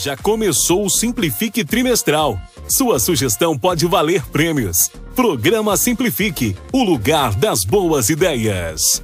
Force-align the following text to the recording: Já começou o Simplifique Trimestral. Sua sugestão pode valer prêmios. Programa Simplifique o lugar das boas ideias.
Já 0.00 0.16
começou 0.16 0.84
o 0.84 0.88
Simplifique 0.88 1.64
Trimestral. 1.64 2.40
Sua 2.68 3.00
sugestão 3.00 3.58
pode 3.58 3.84
valer 3.84 4.24
prêmios. 4.26 4.92
Programa 5.16 5.76
Simplifique 5.76 6.56
o 6.72 6.84
lugar 6.84 7.34
das 7.34 7.64
boas 7.64 8.08
ideias. 8.08 9.02